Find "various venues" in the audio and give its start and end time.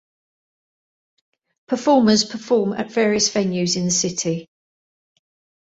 2.91-3.77